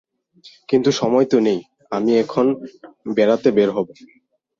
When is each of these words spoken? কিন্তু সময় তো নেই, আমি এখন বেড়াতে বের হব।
কিন্তু 0.69 0.89
সময় 0.91 1.27
তো 1.31 1.37
নেই, 1.39 1.59
আমি 1.91 2.11
এখন 2.23 2.45
বেড়াতে 3.15 3.49
বের 3.57 3.69
হব। 3.75 3.87